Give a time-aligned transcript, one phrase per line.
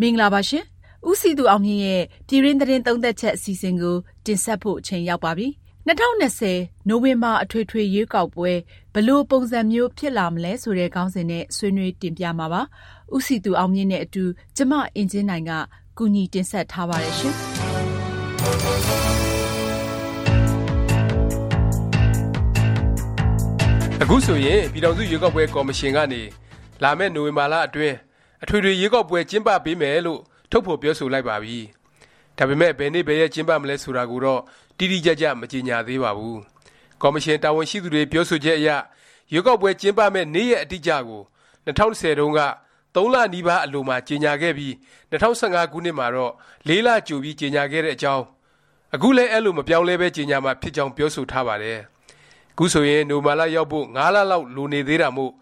[0.00, 0.64] မင်္ဂလာပါရှင်။
[1.08, 5.48] ဦးစီသူအောင်မြင့်ရဲ့ပြည်ရင်းသတင်းသုံးသက်ချက်အစီအစဉ်ကိုတင်ဆက်ဖို့အချိန်ရောက်ပါပြီ။
[5.86, 6.52] ၂၀၂၀
[6.88, 8.52] နိုဝင်ဘာအထွေထွေရွေးကောက်ပွဲ
[8.94, 12.62] ဘယ်လိုပုံစံမျိုးဖြစ်လာမလဲဆိုတဲ့ခေါင်းစဉ်နဲ့ဆွေးနွေးတင်ပြမှာပါ။
[13.14, 14.24] ဦးစည်သူအောင်မြင့်နဲ့အတူ
[14.56, 15.50] ကျမအင်ကြင်းနိုင်က
[15.98, 17.34] ကူညီတင်ဆက်ထားပါတယ်ရှင်။
[24.02, 26.22] အခုဆိုရင်ပြည်ထောင်စုရွေးကောက်ပွဲကော်မရှင်ကနေ
[26.82, 27.96] လာမယ့်နိုဝင်ဘာလအတွင်း
[28.42, 30.20] အထွေထွေရွေးကောက်ပွဲကျင်းပပေးမယ်လို့
[30.50, 31.58] ထုတ်ဖော်ပြောဆိုလိုက်ပါပြီ။
[32.36, 34.40] ဒါပေမဲ့ဘယ်နေ့ဘယ်ရက်ကျင်းပမလဲဆိုတာကိုတော့
[34.78, 36.38] တိတိကျကျမကြေညာသေးပါဘူး။
[37.02, 38.68] ကော်မရှင်တာဝန်ရှိသူတွေပြောဆိုချက်အရ
[39.32, 41.22] ရွေးကောက်ပွဲကျင်းပမယ့်နေ့ရက်အတိအကျကို
[41.66, 42.40] 2010တုန်းက
[42.94, 44.72] 3လနီးပါးအလိုမှာကြေညာခဲ့ပြီး
[45.10, 46.32] 2015ခုနှစ်မှာတော့
[46.68, 48.24] 4လကြိုပြီးကြေညာခဲ့တဲ့အကြောင်း
[48.94, 51.78] အခုလည်းအဲ့လိုမပြောင်းလဲပဲကြေညာမှာဖြစ်ကြောင်းပြောဆိုထားပါတယ်။
[52.52, 55.32] အခုဆိုရင်နိုမာလာရောက်ဖို့9လလောက်လိုနေသေးတာမို့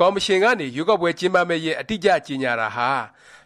[0.00, 2.90] ကော်မရှင်ကနေရွေးကောက်ပွဲကျင်းပမယ့်ရက်အတိအကျကြေညာတာဟာ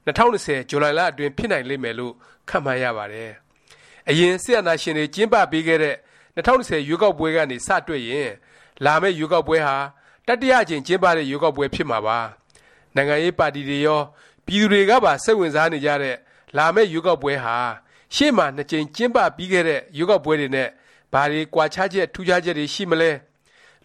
[0.06, 2.14] 2020ဇူလိုင်လအတွင်းဖြစ်နိုင်လိမ့်မယ်လို့
[2.48, 3.30] ခန့်မှန်းရပါတယ်။
[4.08, 5.96] အရင်စစ်အာဏာရှင်တွေကျင်းပပေးခဲ့တဲ့
[6.36, 8.30] 2020ရွေးကောက်ပွဲကနေစတွေ့ရင်
[8.84, 9.76] လာမယ့်ရွေးကောက်ပွဲဟာ
[10.26, 12.18] တတိယအကြိမ်ကျင်းပတဲ့ရွေးကောက်ပွဲဖြစ်မှာပါ။
[12.96, 14.00] နိုင်ငံရေးပါတီတွေရော
[14.46, 16.16] ပြည်သူတွေကပါစိတ်ဝင်စားနေကြတဲ့
[16.56, 17.56] လာမယ့်ရွေးကောက်ပွဲဟာ
[18.14, 20.68] ရှေ့မှာနှစ်ကြိမ်ကျင်းပပြီးခဲ့တဲ့ရွေးကောက်ပွဲတွေနဲ့
[21.12, 23.10] ဘာတွေကွာခြားချက်ထူးခြားချက်တွေရှိမလဲ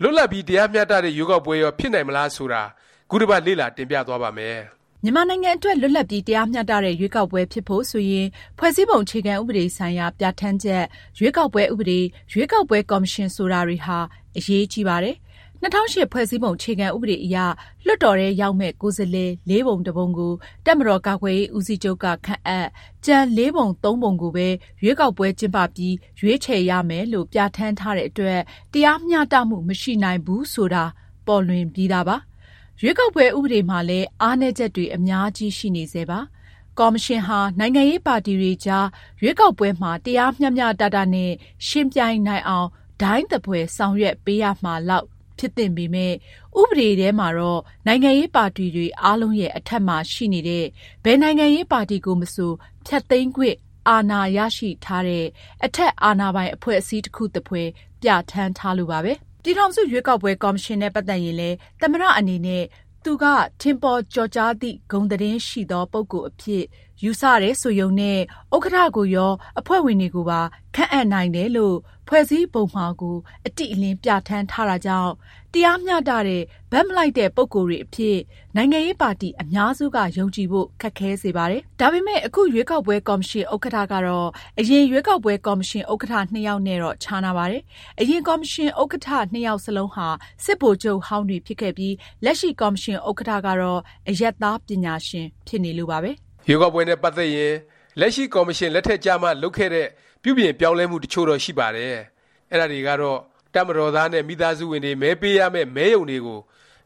[0.01, 2.63] လွတ်လပ်ပြီးတရားမျှတတဲ့ရွေးကောက်ပွဲရောဖြစ်နိုင်မလားဆိုတာ
[3.09, 4.57] ခုတစ်ပတ်လေ့လာတင်ပြသွားပါမယ်။
[5.03, 10.83] မြန်မာနိုင်ငံအတွက်လွတ်လပ်ပြီးတရားမျှတတဲ့ရွေးကောက်ပွဲဖြစ်ဖို့ဆိုရင်ဖွဲ့စည်းပုံအခြေခံဥပဒေဆိုင်ရာပြဋ္ဌာန်းချက်၊
[11.19, 11.99] ရွေးကောက်ပွဲဥပဒေ၊
[12.33, 13.97] ရွေးကောက်ပွဲကော်မရှင်ဆိုတာတွေဟာ
[14.37, 15.15] အရေးကြီးပါတယ်
[15.63, 17.37] ၂၀၀၈ ဖွဲ့စည်းပုံ အခြေခံဥပဒေအရ
[17.85, 20.33] လွှတ်တော်ထဲရောက်မယ့် ကိုယ်စားလှယ်လေးပုံတစ်ပုံကို
[20.65, 22.65] တပ်မတော်ကာကွယ်ရေးဦးစီးချုပ်က ခန့်အပ်၊
[23.05, 24.47] ကျန်လေးပုံသုံးပုံကိုပဲ
[24.83, 28.39] ရွေးကောက်ပွဲ ကျင်းပပြီး ရွေးချယ်ရမယ်လို့ ပြဌာန်းထားတဲ့အတွက်
[28.73, 30.83] တရားမျှတမှု မရှိနိုင်ဘူး ဆိုတာ
[31.27, 32.17] ပေါ်လွင်ပြီးသားပါ။
[32.81, 36.19] ရွေးကောက်ပွဲ ဥပဒေမှာလည်း အားနည်းချက်တွေ အများကြီး ရှိနေဆဲပါ။
[36.79, 38.87] ကော်မရှင်ဟာ နိုင်ငံရေးပါတီတွေကြား
[39.21, 41.31] ရွေးကောက်ပွဲမှာ တရားမျှမျှတတနဲ့
[41.67, 42.69] ယှဉ်ပြိုင်နိုင်အောင်
[43.01, 46.15] ဒိုင်းသဖွယ် ဆောင်ရွက်ပေးရမှာလောက် ဖြစ်သင့်ပေမယ့်
[46.59, 50.65] ဥပဒေထဲမှာတော့ နိုင်ငံရေးပါတီတွေအားလုံးရဲ့ အထက်မှာ ရှိနေတဲ့
[51.03, 52.51] ဘယ်နိုင်ငံရေးပါတီကိုမဆို
[52.87, 53.55] ဖျက်သိမ်းခွင့်
[53.89, 55.25] အာဏာရရှိထားတဲ့
[55.65, 57.67] အထက်အာဏာပိုင် အဖွဲ့အစည်း တစ်ခုသဖွယ်
[58.01, 59.13] ပြဌာန်းထားလို့ပါပဲ။
[59.43, 62.63] ပြည်ထောင်စု ရွေးကောက်ပွဲ ကော်မရှင်နဲ့ ပတ်သက်ရင်လည်း သမ္မတ အနေနဲ့
[63.03, 63.25] သူက
[63.61, 66.63] ထင်ပေါ်ကျော်ကြားသည့် ဂုဏ်သတင်းရှိသော ပုဂ္ဂိုလ်အဖြစ်
[67.03, 68.19] ယူဆတယ်ဆိုရုံနဲ့
[68.55, 70.41] ဥက္ကဋ္ဌကိုရော အဖွဲ့ဝင်တွေကိုပါ
[70.75, 71.75] ခန့်အပ်နိုင်တယ်လို့
[72.07, 75.11] ဖွဲ့စည်းပုံမှာကို အတိအလင်း ပြဋ္ဌာန်းထားတာကြောင့်
[75.53, 78.17] တရားမျှတတဲ့ ဘက်မလိုက်တဲ့ ပုဂ္ဂိုလ်တွေအဖြစ်
[78.55, 84.29] နိုင်ငံရေးပါတီ အများစုက ယုံကြည်ဖို့ ခက်ခဲစေပါတယ်။ဒါပေမဲ့အခု ရွေးကောက်ပွဲ ကော်မရှင် ဥက္ကဋ္ဌကတော့
[84.59, 87.61] အရင် ရွေးကောက်ပွဲ ကော်မရှင် ဥက္ကဋ္ဌနှစ်ယောက်နဲ့တော့ ခြားနာပါတယ်။
[87.99, 90.07] အရင် ကော်မရှင် ဥက္ကဋ္ဌနှစ်ယောက်စလုံးဟာ
[90.43, 91.95] စစ်ဗိုလ်ချုပ်ဟောင်းတွေ ဖြစ်ခဲ့ပြီး
[92.25, 93.79] လက်ရှိ ကော်မရှင် ဥက္ကဋ္ဌကတော့
[94.09, 96.13] အရပ်သား ပညာရှင် ဖြစ်နေလို့ပါပဲ။
[96.47, 97.53] ရွေးကောက်ပွဲနဲ့ပတ်သက်ရင်
[97.99, 99.87] လက်ရှိကော်မရှင်လက်ထက်ကြမှလုပ်ခဲ့တဲ့
[100.23, 101.95] ပြုပြင်ပြောင်းလဲမှုတချို့တော့ရှိပါတယ်။
[102.51, 103.19] အဲ့ဒါတွေကတော့
[103.53, 106.39] တပ်မတော်သားနဲ့မိသားစုဝင်တွေမဲပေးရမယ့်မဲယုံတွေကို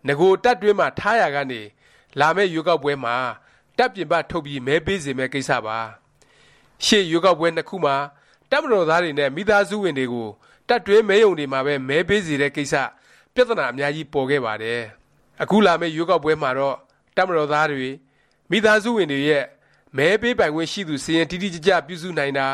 [0.07, 1.61] ငကိုတပ်တွင်းမှာထားရကနေ
[2.19, 3.15] လာမယ့်ရွေးကောက်ပွဲမှာ
[3.77, 5.77] တပ်ပြင်ပထုတ်ပြီးမဲပေးစေမယ့်ကိစ္စပါ
[6.85, 7.95] ရှေ့ရွေးကောက်ပွဲနှစ်ခုမှာ
[8.51, 10.29] တပ်မတော်သားတွေနဲ့မိသားစုဝင်တွေကို
[10.67, 12.75] တပ်တွင်းမဲယုံတွေမှာပဲမဲပေးစေတဲ့ကိစ္စ
[13.33, 14.81] ပြဿနာအများကြီးပေါ်ခဲ့ပါတယ်
[15.41, 16.77] အခုလာမယ့်ရွေးကောက်ပွဲမှာတော့
[17.15, 17.89] တပ်မတော်သားတွေ
[18.51, 19.45] မိသားစုဝင်တွေရဲ့
[19.97, 22.47] မဲပေးပိုင်ခွင့်ရှိသူစီရင်တိတိကျကျပြုစုနိုင်တာ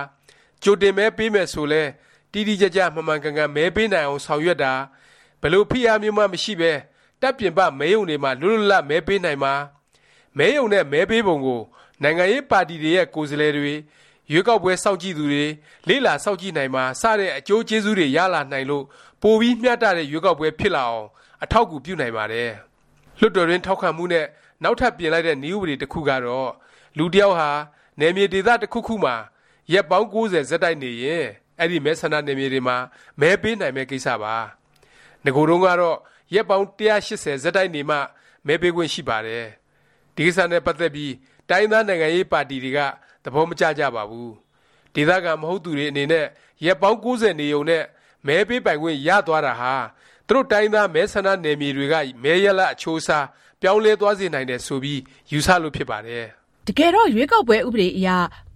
[0.63, 1.83] ကြိုတင်မဲပေးမယ်ဆိုလဲ
[2.31, 4.73] တိတိကျကျမှန်မှန်ကန်ကန်မဲပေးနိုင်အောင်ဆောင်ရွက်တာ
[5.41, 6.71] ဘလို့ဖိအားမျိုးမှမရှိပဲ
[7.21, 9.53] တပ်ပြင်ပမဲယုံတွေမှာလွတ်လွတ်လပ်မဲပေးနိုင်မှာ
[10.37, 11.61] မဲယုံနဲ့မဲပေးပုံကို
[12.03, 13.73] နိုင်ငံရေးပါတီတွေရဲ့ကိုယ်စားလှယ်တွေ
[14.31, 15.45] ရွေးကောက်ပွဲစောင့်ကြည့်သူတွေ
[15.87, 18.83] လေးလာစောင့်ကြည့်နိုင်မှာစတဲ့အကျိုးကျေးဇူးတွေရလာနိုင်လို့
[19.21, 21.07] ပိုပြီးမျှတတဲ့ရွေးကောက်ပွဲဖြစ်လာအောင်
[21.43, 22.51] အထောက်အကူပြုနိုင်ပါတယ်
[23.19, 24.25] လွှတ်တော်ရင်းထောက်ခံမှုနဲ့
[24.63, 26.51] နောက်ထပ်ပြင်လိုက်တဲ့နည်းဥပဒေတစ်ခုကတော့
[26.97, 27.51] လူတယောက်ဟာ
[27.99, 29.15] နယ်မြေဒေသတစ်ခုခုမှာ
[29.73, 31.25] ရက်ပေါင်း90ဇက်တိုက်နေရင်
[31.59, 32.77] အဲ့ဒီမဲဆန္ဒနယ်မြေတွေမှာ
[33.19, 34.35] မဲပေးနိုင်မဲ့ကိစ္စပါ
[35.25, 35.97] ငကိုယ်တုန်းကတော့
[36.33, 37.97] ရက်ပေါင်း180ဇက်တိုက်နေမှ
[38.47, 39.45] မဲပေးခွင့်ရှိပါတယ်
[40.15, 41.13] ဒီကိစ္စနဲ့ပတ်သက်ပြီး
[41.49, 42.79] တိုင်းသားနိုင်ငံရေးပါတီတွေက
[43.23, 44.33] သဘောမကျကြပါဘူး
[44.93, 46.25] ဒေသခံမဟုတ်သူတွေအနေနဲ့
[46.65, 47.83] ရက်ပေါင်း90နေုံနဲ့
[48.27, 49.73] မဲပေးပိုင်ခွင့်ရသွားတာဟာ
[50.27, 53.25] သူတို့တိုင်းသားမဲဆန္ဒနယ်မြေတွေကမဲရလအချိုးစား
[53.61, 54.99] ပြောင်းလဲသွားစေနိုင်တယ်ဆိုပြီး
[55.31, 56.25] ယူဆလို့ဖြစ်ပါတယ်
[56.67, 58.09] တကယ်တော့ရွေးကောက်ပွဲဥပဒေအရ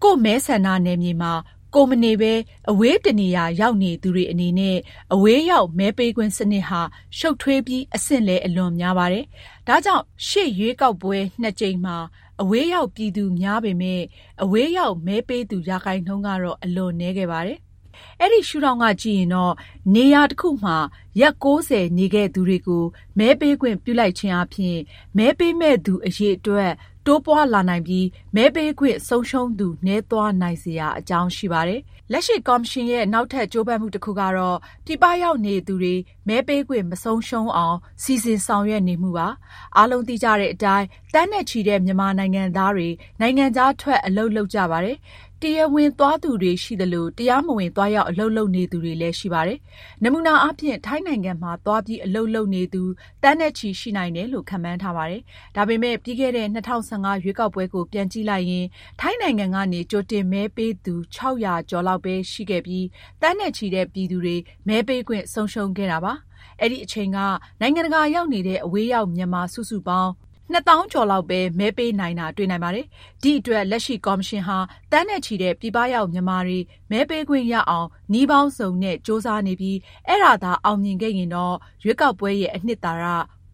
[0.03, 1.33] ကိုမဲဆန္ဒနယ်မြေမှာ
[1.75, 2.33] ကိုမနေပဲ
[2.71, 4.77] အဝေးတနေရာရောက်နေသူတွေအနေနဲ့
[5.13, 6.81] အဝေးရောက်မဲပေးခွင့်စနစ်ဟာ
[7.17, 9.25] ရှုပ်ထွေးပြီးအဆင့်လည်းအလွန်များပါတယ်။
[9.67, 11.97] ဒါကြောင့်ရှေ့ရွေးကောက်ပွဲနှစ်ကြိမ်မှာ
[12.41, 14.03] အဝေးရောက်ပြည်သူများပေမယ့်
[14.43, 17.59] အဝေးရောက်မဲပေးသူရာခိုင်နှုန်းကတော့အလွန်နည်းခဲ့ပါတယ်။
[18.21, 19.53] အဲဒီရှုထောင့်ကကြည့်ရင်တော့
[19.95, 20.77] နေရာတစ်ခုမှာ
[21.19, 22.83] ရက် ၉၀ နေခဲ့သူတွေကို
[23.19, 24.79] မဲပေးခွင့်ပြုလိုက်ခြင်းအားဖြင့်
[25.17, 26.71] မဲပေးမယ့်သူ အရည်အတွက်
[27.05, 35.95] တိုးပွားလာနိုင်ပြီး မဲပေးခွင့်ဆုံးရှုံးသူ နည်းသွားနိုင်စရာ အကြောင်းရှိပါတယ်။လက်ရှိ ကော်မရှင်ရဲ့ နောက်ထပ် ကြိုးပမ်းမှု တစ်ခုကတော့ ပြည်ပရောက်နေသူတွေ
[36.27, 39.27] မဲပေးခွင့် မဆုံးရှုံးအောင် စီစဉ်ဆောင်ရွက်နေမှုပါ။
[39.77, 42.89] အားလုံးသိကြတဲ့အတိုင်း သန်းနဲ့ချီတဲ့ မြန်မာနိုင်ငံသားတွေ
[43.21, 44.97] နိုင်ငံခြားထွက် အလုပ်လုပ်ကြပါတယ်။
[45.41, 49.59] တရားဝင်သွားသူတွေ ရှိသလို၊တရားမဝင် သွားရောက် အလုပ်လုပ်နေသူတွေလည်း ရှိပါတယ်။
[50.03, 52.83] နမူနာအားဖြင့် ထိုင်းနိုင်ငံမှာ သွားပြီး အလုပ်လုပ်နေသူ
[53.23, 55.21] သန်းနဲ့ချီ ရှိနိုင်တယ်လို့ ခန့်မှန်းထားပါတယ်။
[55.55, 58.65] ဒါပေမယ့် ပြီးခဲ့တဲ့ ၂၀၁၅ ရွေးကောက်ပွဲကို ပြန်ကြည့်လိုက်ရင်
[58.99, 62.85] ထိုင်းနိုင်ငံကနေ ကြိုတင်မဲပေးသူ ၆၀၀ ကျော်လောက်ပဲ ရှိခဲ့ပြီး
[63.21, 64.35] သန်းနဲ့ချီတဲ့ ပြည်သူတွေ
[64.67, 66.13] မဲပေးခွင့် ဆုံးရှုံးခဲ့တာပါ။
[66.61, 67.17] အဲဒီအချိန်က
[67.61, 70.11] နိုင်ငံတကာရောက်နေတဲ့ အဝေးရောက် မြန်မာ စုစုပေါင်း
[70.53, 72.85] ၂ သောင်းကျော်လောက်ပဲ မဲပေးနိုင်တာ တွေ့နိုင်ပါတယ်။
[73.23, 74.57] ဒီအတွက် လက်ရှိ ကော်မရှင်ဟာ
[74.91, 76.59] သန်းနဲ့ချီတဲ့ ပြည်ပရောက် မြန်မာတွေ
[76.91, 83.05] မဲပေးခွင့်ရအောင် နည်းပေါင်းစုံနဲ့ ကြိုးစားနေပြီး အဲဒါသာ အောင်မြင်ခဲ့ရင်တော့ ရွေးကောက်ပွဲရဲ့ အနှစ်သာရ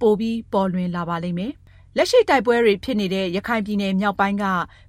[0.01, 1.53] ပိုပြီး ပေါ်လွင်လာပါလိမ့်မယ်။
[1.97, 4.45] လက်ရှိ တိုက်ပွဲတွေ ဖြစ်နေတဲ့ ရခိုင်ပြည်နယ်မြောက်ပိုင်းက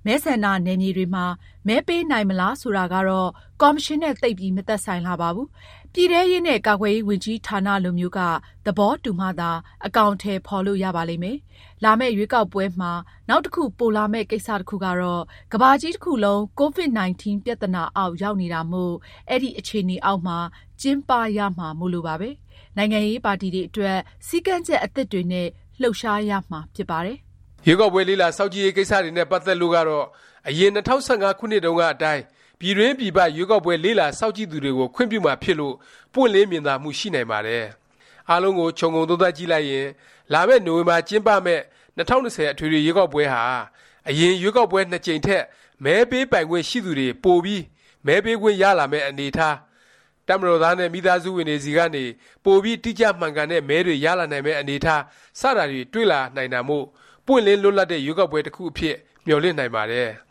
[0.06, 1.24] မဲဆန္ဒနယ်မြေတွေမှာ
[1.68, 3.30] မဲပေးနိုင်မလား ဆိုတာကတော့
[3.62, 5.48] ကော်မရှင်နဲ့ သိပ်ပြီး မသက်ဆိုင်လှပါဘူး။
[5.98, 8.20] ပြည်ထဲရေးနဲ့ ကာကွယ်ရေးဝန်ကြီးဌာနလိုမျိုးက
[8.66, 9.50] သဘောတူမှသာ
[9.86, 11.38] အကောင်အထည် ဖော်လို့ရပါလိမ့်မယ်။
[11.84, 12.92] လာမယ့် ရွေးကောက်ပွဲမှာ
[13.28, 15.22] နောက်တစ်ခု ပိုလာမယ့် ကိစ္စ တစ်ခုကတော့
[15.52, 18.94] ကမ္ဘာကြီးတစ်ခုလုံး Covid-19 ပြသနာအောက် ရောက်နေတာမို့
[19.30, 20.38] အဲဒီ အခြေအနေအောက်မှာ
[20.80, 22.30] ကျင်းပရမှာမို့လို့ပါပဲ။
[22.76, 25.48] နိုင်ငံရေးပါတီတွေအတွက် စည်းကမ်းချက် အသစ်တွေနဲ့
[25.80, 27.16] လှုပ်ရှားရမှာ ဖြစ်ပါတယ်။
[27.66, 30.06] ရွေးကောက်ပွဲ လေ့လာစောင့်ကြည့်ရေး ကိစ္စတွေနဲ့ ပတ်သက်လို့ကတော့
[30.48, 32.22] အရင် ၂၀၁၅ ခုနှစ်တုန်းကအတိုင်း
[32.60, 35.74] ပြည်တွင်းပြည်ပရွေးကောက်ပွဲလေ့လာစောင့်ကြည့်သူတွေကိုခွင့်ပြုမှာဖြစ်လို့
[36.12, 37.64] ပွင့်လင်းမြင်သာမှုရှိနိုင်ပါတယ်။
[38.30, 39.86] အားလုံးကိုခြုံငုံသုံးသပ်ကြည့်လိုက်ရင်
[40.32, 41.62] လာမယ့်နိုဝင်ဘာကျင်းပမယ့်
[41.98, 43.42] ၂၀၂၀အထွေထွေရွေးကောက်ပွဲဟာ
[44.08, 45.42] အရင်ရွေးကောက်ပွဲနှစ်ကြိမ်ထက်
[45.84, 47.62] မဲပေးပိုင်ခွင့်ရှိသူတွေပိုပြီး
[48.06, 49.54] မဲပေးခွင့်ရလာမယ့်အနေအထား၊
[50.26, 52.04] တပ်မတော်သားနဲ့မိသားစုဝင်တွေဆီကနေ
[52.44, 55.02] ပိုပြီးတိကျမှန်ကန်တဲ့မဲတွေရလာနိုင်မယ့်အနေအထား
[55.40, 56.84] စတာတွေတွေ့လာနိုင်တာမို့
[57.26, 60.10] ပွင့်လင်းလွတ်လပ်တဲ့ရွေးကောက်ပွဲတစ်ခုအဖြစ်မျှော်လင့်နိုင်ပါတယ်။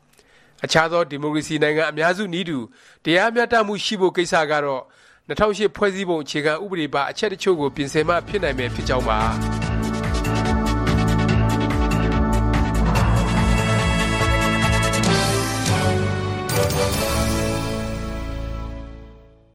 [0.64, 2.58] အခြားသောဒီမိုကရေစီနိုင်ငံအများစုနည်းတူ
[3.06, 4.84] တရားမျှတမှုရှိဖို့ကိစ္စကတော့
[5.30, 9.65] ၂၀၀၈ဖွဲ့စည်းပုံအခြေခံဥပဒေပါအချက်တစ်ချို့ကိုပြင်ဆင်မှဖြစ်နိုင်မယ်ဖြစ်ကြောင်းပါ